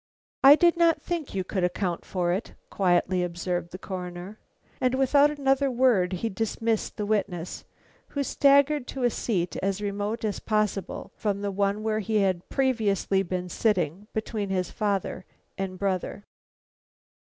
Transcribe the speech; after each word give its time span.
"I 0.43 0.55
did 0.55 0.77
not 0.77 0.99
think 0.99 1.35
you 1.35 1.43
could 1.43 1.63
account 1.63 2.05
for 2.05 2.33
it," 2.33 2.55
quietly 2.71 3.21
observed 3.23 3.69
the 3.71 3.77
Coroner. 3.77 4.39
And 4.81 4.95
without 4.95 5.29
another 5.29 5.69
word 5.69 6.11
he 6.13 6.27
dismissed 6.27 6.97
the 6.97 7.05
witness, 7.05 7.65
who 8.07 8.23
staggered 8.23 8.87
to 8.87 9.03
a 9.03 9.11
seat 9.11 9.57
as 9.57 9.79
remote 9.79 10.25
as 10.25 10.39
possible 10.39 11.11
from 11.15 11.41
the 11.43 11.51
one 11.51 11.83
where 11.83 11.99
he 11.99 12.15
had 12.21 12.49
previously 12.49 13.21
been 13.21 13.47
sitting 13.47 14.07
between 14.11 14.49
his 14.49 14.71
father 14.71 15.23
and 15.55 15.77
brother. 15.77 16.25